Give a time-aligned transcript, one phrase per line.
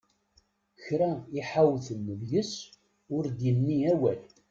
[0.85, 2.53] Kra i ḥawten deg-s
[3.15, 4.21] ur d-yenni awal!